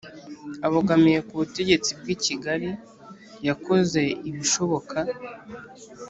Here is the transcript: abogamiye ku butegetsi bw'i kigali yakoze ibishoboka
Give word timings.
abogamiye 0.67 1.19
ku 1.27 1.33
butegetsi 1.39 1.89
bw'i 1.99 2.15
kigali 2.25 2.69
yakoze 3.47 4.01
ibishoboka 4.29 4.97